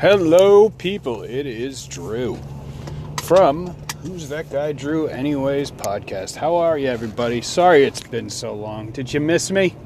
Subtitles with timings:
[0.00, 1.24] Hello, people.
[1.24, 2.38] It is Drew
[3.24, 3.66] from
[4.02, 6.36] Who's That Guy Drew Anyways podcast.
[6.36, 7.42] How are you, everybody?
[7.42, 8.92] Sorry it's been so long.
[8.92, 9.76] Did you miss me?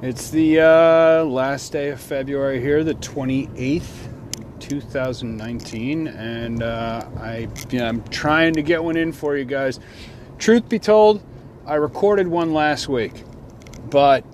[0.00, 4.08] It's the uh, last day of February here, the 28th,
[4.58, 9.80] 2019, and uh, I, you know, I'm trying to get one in for you guys.
[10.38, 11.22] Truth be told,
[11.66, 13.22] I recorded one last week,
[13.90, 14.24] but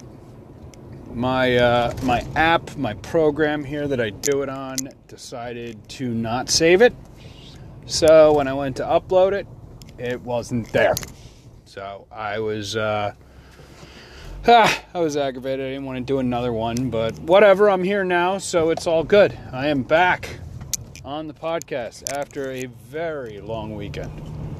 [1.16, 4.76] my uh, my app, my program here that I do it on,
[5.08, 6.94] decided to not save it.
[7.86, 9.46] So when I went to upload it,
[9.98, 10.94] it wasn't there.
[11.64, 13.14] So I was uh,
[14.46, 15.64] ah, I was aggravated.
[15.64, 17.70] I didn't want to do another one, but whatever.
[17.70, 19.36] I'm here now, so it's all good.
[19.52, 20.38] I am back
[21.02, 24.12] on the podcast after a very long weekend.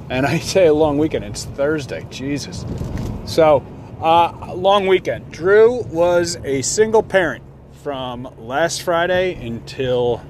[0.09, 2.07] And I say a long weekend, it's Thursday.
[2.09, 2.65] Jesus.
[3.25, 3.63] So
[4.01, 5.31] uh, long weekend.
[5.31, 7.43] Drew was a single parent
[7.83, 10.21] from last Friday until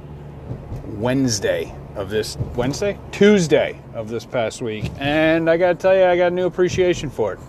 [0.86, 6.04] Wednesday of this Wednesday, Tuesday of this past week, and I got to tell you,
[6.04, 7.40] I got a new appreciation for it.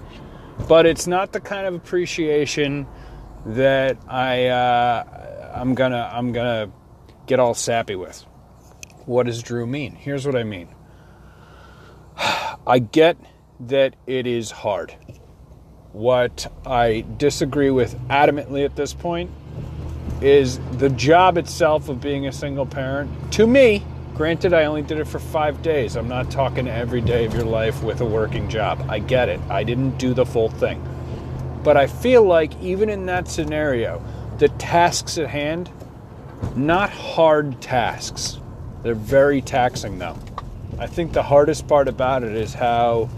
[0.67, 2.87] But it's not the kind of appreciation
[3.47, 6.71] that I uh, I'm gonna I'm gonna
[7.27, 8.25] get all sappy with.
[9.07, 9.93] What does Drew mean?
[9.93, 10.69] Here's what I mean.
[12.67, 13.17] I get
[13.61, 14.95] that it is hard.
[15.99, 19.33] What I disagree with adamantly at this point
[20.21, 23.11] is the job itself of being a single parent.
[23.33, 25.97] To me, granted, I only did it for five days.
[25.97, 28.87] I'm not talking every day of your life with a working job.
[28.89, 29.41] I get it.
[29.51, 30.81] I didn't do the full thing.
[31.65, 34.01] But I feel like even in that scenario,
[34.39, 35.69] the tasks at hand,
[36.55, 38.39] not hard tasks.
[38.85, 40.17] They're very taxing, though.
[40.79, 43.09] I think the hardest part about it is how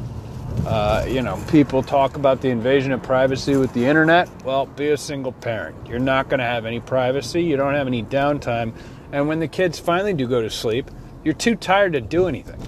[0.67, 4.29] uh, you know, people talk about the invasion of privacy with the internet.
[4.45, 5.87] Well, be a single parent.
[5.87, 7.43] You're not going to have any privacy.
[7.43, 8.75] You don't have any downtime.
[9.13, 10.91] And when the kids finally do go to sleep,
[11.25, 12.61] you're too tired to do anything.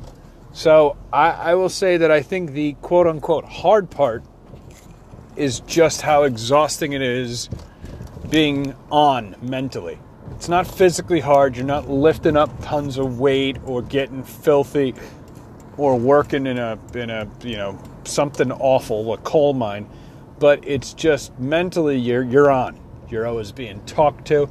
[0.53, 4.23] So I, I will say that I think the quote unquote hard part
[5.37, 7.49] is just how exhausting it is
[8.29, 9.99] being on mentally.
[10.33, 11.57] It's not physically hard.
[11.57, 14.95] You're not lifting up tons of weight or getting filthy
[15.77, 19.89] or working in a in a you know something awful, a coal mine,
[20.39, 22.79] but it's just mentally you're you're on.
[23.09, 24.49] You're always being talked to.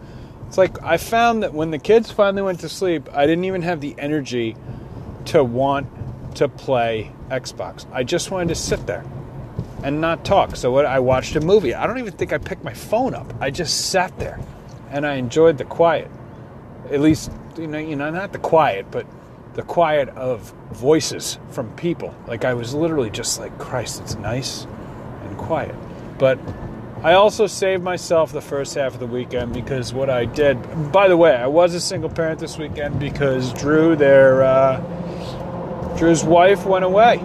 [0.47, 3.61] It's like I found that when the kids finally went to sleep, I didn't even
[3.61, 4.55] have the energy
[5.25, 5.87] to want
[6.35, 7.85] to play Xbox.
[7.91, 9.05] I just wanted to sit there
[9.83, 10.55] and not talk.
[10.55, 11.73] So what I watched a movie.
[11.73, 13.33] I don't even think I picked my phone up.
[13.39, 14.39] I just sat there
[14.89, 16.09] and I enjoyed the quiet.
[16.91, 19.05] At least you know, you know, not the quiet, but
[19.53, 22.15] the quiet of voices from people.
[22.27, 24.65] Like I was literally just like, Christ, it's nice
[25.23, 25.75] and quiet.
[26.17, 26.39] But
[27.03, 30.91] I also saved myself the first half of the weekend because what I did.
[30.91, 34.77] By the way, I was a single parent this weekend because Drew, their uh,
[35.97, 37.17] Drew's wife, went away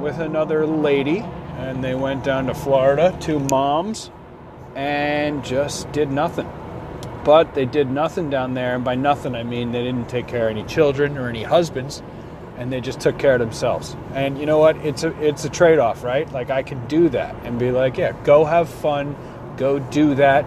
[0.00, 1.18] with another lady,
[1.58, 4.10] and they went down to Florida, two moms,
[4.74, 6.50] and just did nothing
[7.28, 8.74] but they did nothing down there.
[8.74, 12.02] And by nothing, I mean they didn't take care of any children or any husbands,
[12.56, 13.94] and they just took care of themselves.
[14.14, 14.78] And you know what?
[14.78, 16.26] It's a it's a trade off, right?
[16.32, 19.14] Like I can do that and be like, yeah, go have fun,
[19.58, 20.46] go do that.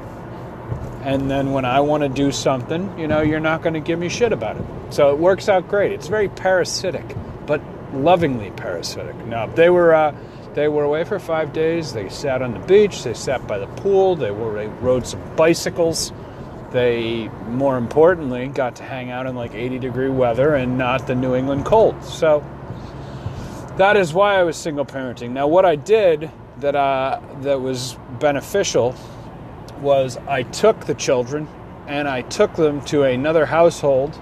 [1.03, 3.99] And then when I want to do something, you know, you're not going to give
[3.99, 4.63] me shit about it.
[4.89, 5.91] So it works out great.
[5.91, 7.15] It's very parasitic,
[7.45, 7.61] but
[7.93, 9.15] lovingly parasitic.
[9.27, 9.93] Now they were.
[9.93, 10.15] Uh,
[10.55, 11.93] they were away for five days.
[11.93, 13.03] They sat on the beach.
[13.03, 14.17] They sat by the pool.
[14.17, 16.11] They, were, they rode some bicycles
[16.71, 21.15] they more importantly got to hang out in like 80 degree weather and not the
[21.15, 22.01] New England cold.
[22.03, 22.45] So
[23.77, 25.31] that is why I was single parenting.
[25.31, 28.95] Now, what I did that uh, that was beneficial
[29.79, 31.47] was I took the children
[31.87, 34.19] and I took them to another household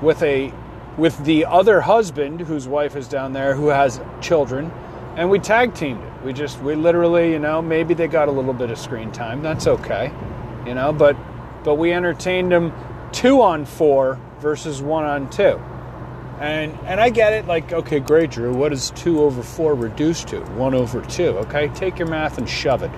[0.00, 0.52] with a
[0.96, 4.70] with the other husband whose wife is down there who has children
[5.16, 6.24] and we tag teamed it.
[6.24, 9.42] We just we literally, you know, maybe they got a little bit of screen time.
[9.42, 10.12] That's okay.
[10.66, 11.16] You know, but
[11.66, 12.72] but we entertained them
[13.10, 15.60] two on four versus one on two.
[16.40, 18.54] And and I get it, like, okay, great, Drew.
[18.54, 20.40] What is two over four reduced to?
[20.52, 21.30] One over two.
[21.38, 22.90] Okay, take your math and shove it.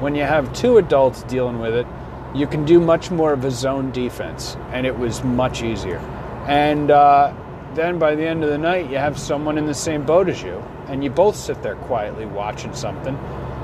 [0.00, 1.86] When you have two adults dealing with it,
[2.34, 5.98] you can do much more of a zone defense, and it was much easier.
[6.48, 7.32] And uh,
[7.74, 10.42] then by the end of the night, you have someone in the same boat as
[10.42, 13.14] you, and you both sit there quietly watching something,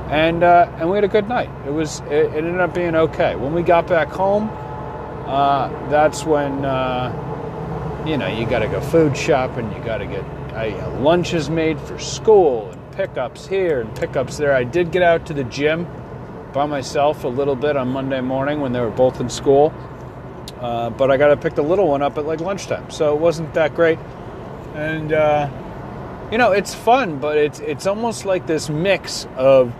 [0.08, 1.50] and uh, and we had a good night.
[1.66, 3.34] It was it, it, ended up being okay.
[3.34, 4.48] When we got back home,
[5.26, 9.72] uh, that's when uh, you know you got to go food shopping.
[9.72, 10.24] You got to get
[10.54, 14.54] uh, lunches made for school and pickups here and pickups there.
[14.54, 15.86] I did get out to the gym
[16.52, 19.74] by myself a little bit on Monday morning when they were both in school,
[20.60, 23.20] uh, but I got to pick the little one up at like lunchtime, so it
[23.20, 23.98] wasn't that great.
[24.76, 25.50] And uh,
[26.30, 29.74] you know, it's fun, but it's it's almost like this mix of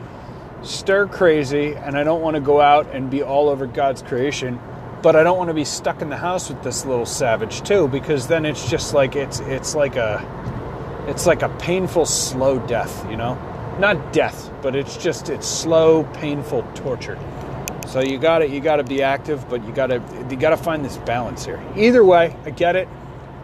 [0.63, 4.59] stir crazy, and I don't want to go out and be all over God's creation,
[5.03, 7.89] but I don't want to be stuck in the house with this little savage too,
[7.89, 10.25] because then it's just like it's it's like a
[11.09, 13.35] it's like a painful slow death, you know,
[13.79, 17.19] not death, but it's just it's slow, painful torture.
[17.87, 20.51] So you got to you got to be active, but you got to you got
[20.51, 21.63] to find this balance here.
[21.77, 22.89] Either way, I get it.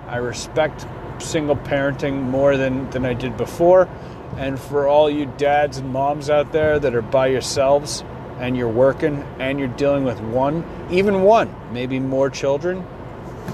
[0.09, 0.87] I respect
[1.19, 3.89] single parenting more than than I did before.
[4.37, 8.03] And for all you dads and moms out there that are by yourselves
[8.39, 12.87] and you're working and you're dealing with one, even one, maybe more children,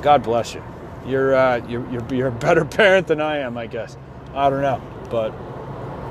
[0.03, 0.63] God bless you.
[1.07, 3.97] You're uh, you're, you're you're a better parent than I am, I guess.
[4.35, 4.81] I don't know,
[5.11, 5.35] but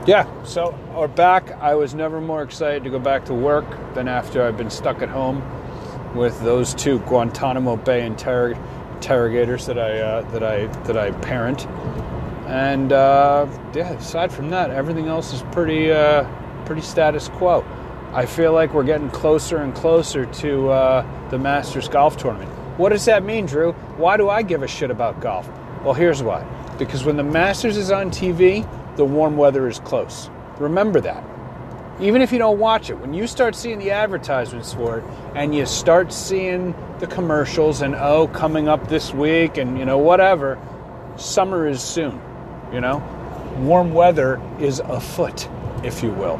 [0.07, 0.27] yeah.
[0.43, 1.51] So we're back.
[1.51, 5.01] I was never more excited to go back to work than after I've been stuck
[5.01, 5.43] at home
[6.15, 8.57] with those two Guantanamo Bay interrog-
[8.95, 11.67] interrogators that I uh, that I that I parent.
[12.47, 13.45] And uh,
[13.75, 16.25] yeah, aside from that, everything else is pretty uh,
[16.65, 17.65] pretty status quo.
[18.13, 22.49] I feel like we're getting closer and closer to uh, the Masters golf tournament.
[22.77, 23.73] What does that mean, Drew?
[23.97, 25.49] Why do I give a shit about golf?
[25.83, 26.45] Well, here's why.
[26.79, 28.65] Because when the Masters is on TV,
[28.95, 30.29] the warm weather is close.
[30.57, 31.23] Remember that.
[31.99, 35.03] Even if you don't watch it, when you start seeing the advertisements for it
[35.35, 39.97] and you start seeing the commercials and oh, coming up this week and you know,
[39.97, 40.57] whatever,
[41.17, 42.21] summer is soon.
[42.71, 42.97] You know,
[43.59, 45.49] warm weather is afoot,
[45.83, 46.37] if you will.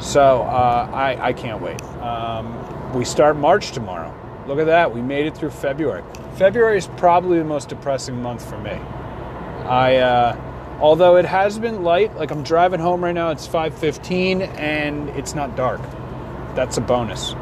[0.00, 1.82] So uh, I, I can't wait.
[2.00, 4.14] Um, we start March tomorrow.
[4.46, 4.94] Look at that.
[4.94, 6.02] We made it through February.
[6.36, 8.70] February is probably the most depressing month for me.
[8.70, 13.30] I, uh, although it has been light, like I'm driving home right now.
[13.30, 15.80] It's 5:15 and it's not dark.
[16.54, 17.34] That's a bonus.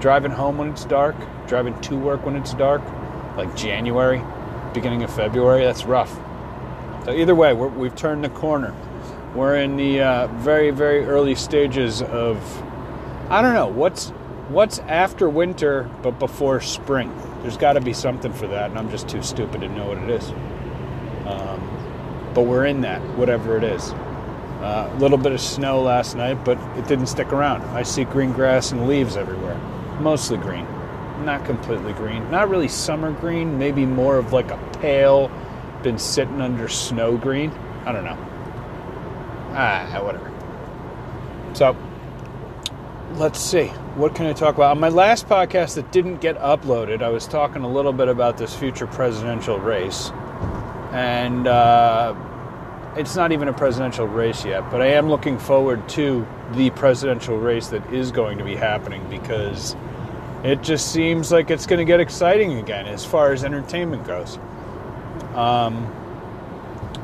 [0.00, 2.82] Driving home when it's dark, driving to work when it's dark,
[3.36, 4.22] like January,
[4.72, 5.64] beginning of February.
[5.64, 6.18] That's rough.
[7.06, 8.74] So either way, we have turned the corner.
[9.32, 12.36] We're in the uh, very, very early stages of,
[13.30, 14.08] I don't know, what's
[14.48, 17.14] what's after winter but before spring.
[17.42, 19.98] There's got to be something for that, and I'm just too stupid to know what
[19.98, 20.30] it is.
[21.28, 23.92] Um, but we're in that, whatever it is.
[23.92, 27.62] Uh, a little bit of snow last night, but it didn't stick around.
[27.66, 29.56] I see green grass and leaves everywhere,
[30.00, 30.66] mostly green,
[31.24, 35.30] not completely green, not really summer green, maybe more of like a pale
[35.82, 37.50] been sitting under snow green.
[37.84, 38.18] I don't know.
[39.52, 40.32] Ah, whatever.
[41.54, 41.76] So,
[43.14, 43.68] let's see.
[43.96, 44.72] What can I talk about?
[44.72, 48.36] On my last podcast that didn't get uploaded, I was talking a little bit about
[48.36, 50.10] this future presidential race.
[50.92, 52.14] And uh,
[52.96, 57.38] it's not even a presidential race yet, but I am looking forward to the presidential
[57.38, 59.76] race that is going to be happening because
[60.44, 64.38] it just seems like it's going to get exciting again as far as entertainment goes.
[65.36, 65.92] Um,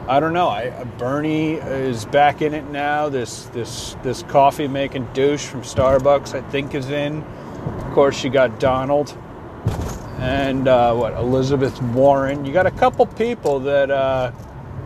[0.08, 0.48] I don't know.
[0.48, 3.08] I, Bernie is back in it now.
[3.08, 7.22] This this this coffee making douche from Starbucks, I think, is in.
[7.22, 9.16] Of course, you got Donald
[10.18, 12.44] and uh, what Elizabeth Warren.
[12.44, 14.32] You got a couple people that uh,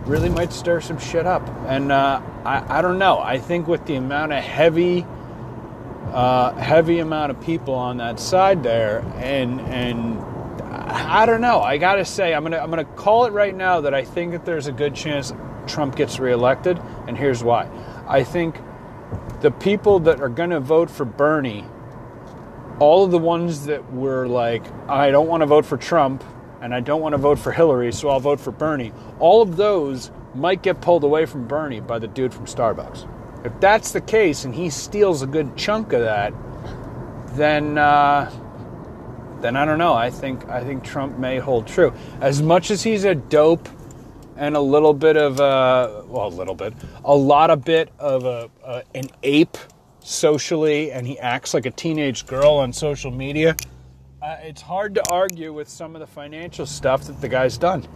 [0.04, 1.48] really might stir some shit up.
[1.66, 3.18] And uh, I I don't know.
[3.18, 5.06] I think with the amount of heavy.
[6.12, 10.16] Uh, heavy amount of people on that side there, and and
[10.88, 11.60] I don't know.
[11.60, 14.44] I gotta say, I'm gonna I'm gonna call it right now that I think that
[14.44, 15.32] there's a good chance
[15.66, 17.68] Trump gets reelected, and here's why.
[18.06, 18.56] I think
[19.40, 21.64] the people that are gonna vote for Bernie,
[22.78, 26.22] all of the ones that were like, I don't want to vote for Trump
[26.60, 28.92] and I don't want to vote for Hillary, so I'll vote for Bernie.
[29.18, 33.08] All of those might get pulled away from Bernie by the dude from Starbucks.
[33.44, 36.32] If that's the case and he steals a good chunk of that,
[37.36, 37.76] then.
[37.76, 38.30] Uh,
[39.40, 39.94] then I don't know.
[39.94, 41.92] I think I think Trump may hold true.
[42.20, 43.68] As much as he's a dope
[44.36, 46.74] and a little bit of a well, a little bit,
[47.04, 49.56] a lot of bit of a, a an ape
[50.00, 53.56] socially, and he acts like a teenage girl on social media.
[54.22, 57.86] Uh, it's hard to argue with some of the financial stuff that the guy's done.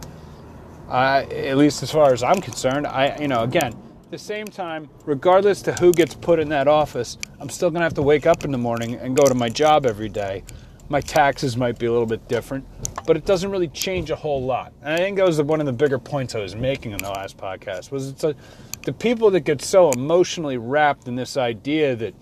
[0.89, 3.75] Uh, at least as far as I'm concerned, I you know again.
[4.05, 7.85] At the same time, regardless to who gets put in that office, I'm still gonna
[7.85, 10.43] have to wake up in the morning and go to my job every day
[10.91, 12.67] my taxes might be a little bit different,
[13.07, 14.73] but it doesn't really change a whole lot.
[14.83, 17.09] And I think that was one of the bigger points I was making in the
[17.09, 18.35] last podcast was it's a,
[18.83, 22.15] the people that get so emotionally wrapped in this idea that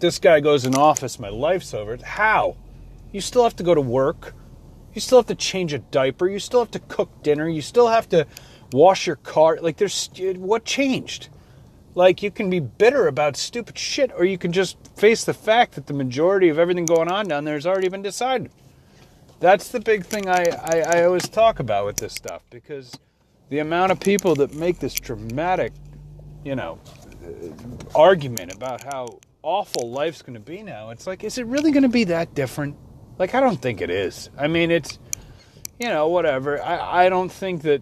[0.00, 1.96] this guy goes in office, my life's over.
[2.02, 2.56] How?
[3.12, 4.34] You still have to go to work.
[4.92, 6.28] You still have to change a diaper.
[6.28, 7.48] You still have to cook dinner.
[7.48, 8.26] You still have to
[8.72, 9.58] wash your car.
[9.62, 11.28] Like, there's what changed?
[11.96, 15.76] Like, you can be bitter about stupid shit, or you can just face the fact
[15.76, 18.50] that the majority of everything going on down there has already been decided.
[19.40, 22.98] That's the big thing I, I, I always talk about with this stuff because
[23.48, 25.72] the amount of people that make this dramatic,
[26.44, 26.78] you know,
[27.94, 30.90] argument about how awful life's going to be now.
[30.90, 32.76] It's like, is it really going to be that different?
[33.18, 34.28] Like, I don't think it is.
[34.36, 34.98] I mean, it's,
[35.80, 36.62] you know, whatever.
[36.62, 37.80] I, I don't think that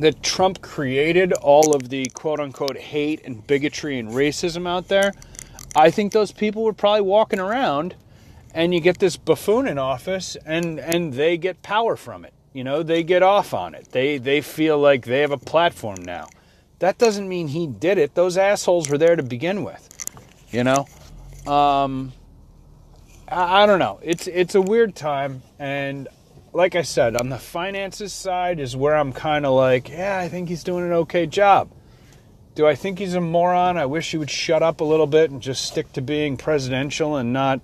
[0.00, 5.12] that Trump created all of the quote unquote hate and bigotry and racism out there.
[5.74, 7.94] I think those people were probably walking around
[8.54, 12.32] and you get this buffoon in office and and they get power from it.
[12.52, 13.88] You know, they get off on it.
[13.92, 16.28] They they feel like they have a platform now.
[16.78, 18.14] That doesn't mean he did it.
[18.14, 19.88] Those assholes were there to begin with.
[20.50, 20.86] You know?
[21.46, 22.12] Um
[23.28, 23.98] I, I don't know.
[24.02, 26.08] It's it's a weird time and
[26.56, 30.30] like I said, on the finances side is where I'm kind of like, yeah, I
[30.30, 31.70] think he's doing an okay job.
[32.54, 33.76] Do I think he's a moron?
[33.76, 37.16] I wish he would shut up a little bit and just stick to being presidential
[37.16, 37.60] and not,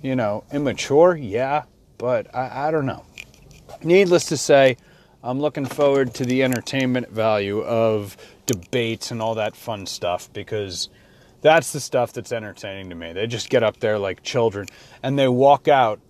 [0.00, 1.14] you know, immature.
[1.14, 1.64] Yeah,
[1.98, 3.04] but I, I don't know.
[3.82, 4.78] Needless to say,
[5.22, 10.88] I'm looking forward to the entertainment value of debates and all that fun stuff because
[11.42, 13.12] that's the stuff that's entertaining to me.
[13.12, 14.68] They just get up there like children
[15.02, 16.00] and they walk out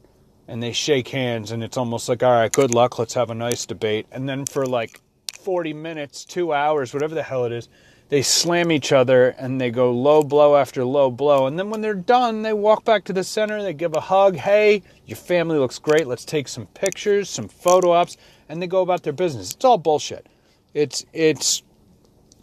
[0.53, 3.35] and they shake hands and it's almost like all right good luck let's have a
[3.35, 4.07] nice debate.
[4.13, 5.01] And then for like
[5.41, 7.71] 40 minutes 2 hours whatever the hell it is
[8.11, 11.47] they slam each other and they go low blow after low blow.
[11.47, 14.37] And then when they're done they walk back to the center they give a hug
[14.37, 18.19] hey your family looks great let's take some pictures some photo ops
[18.51, 19.53] and they go about their business.
[19.53, 20.27] It's all bullshit.
[20.75, 21.63] It's it's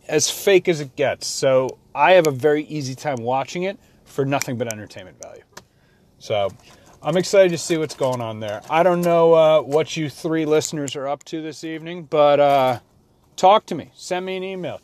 [0.08, 1.28] as fake as it gets.
[1.28, 5.44] So i have a very easy time watching it for nothing but entertainment value.
[6.18, 6.50] So
[7.02, 8.62] I'm excited to see what's going on there.
[8.70, 12.80] I don't know uh, what you three listeners are up to this evening, but uh,
[13.38, 13.92] talk to me.
[13.96, 14.82] Send me an email.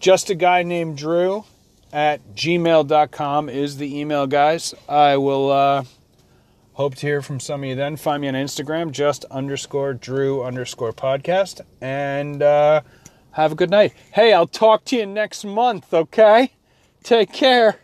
[0.00, 1.44] Just a guy named Drew
[1.92, 4.74] at gmail.com is the email, guys.
[4.88, 5.84] I will uh,
[6.72, 7.96] hope to hear from some of you then.
[7.96, 12.80] Find me on Instagram, just underscore Drew underscore podcast, and uh,
[13.30, 13.94] have a good night.
[14.12, 16.50] Hey, I'll talk to you next month, okay?
[17.04, 17.83] Take care.